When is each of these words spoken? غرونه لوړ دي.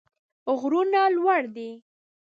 غرونه 0.59 1.01
لوړ 1.15 1.41
دي. 1.55 1.69